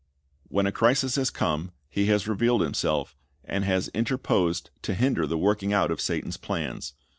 When 0.47 0.65
a 0.65 0.71
crisis 0.71 1.15
has 1.17 1.29
come. 1.29 1.73
He 1.87 2.07
has 2.07 2.27
revealed 2.27 2.61
Himself, 2.61 3.15
and 3.45 3.63
has 3.65 3.89
interposed 3.89 4.71
to 4.81 4.95
hinder 4.95 5.27
the 5.27 5.37
working 5.37 5.73
out 5.73 5.91
of 5.91 6.01
Satan's 6.01 6.37
plans. 6.37 6.95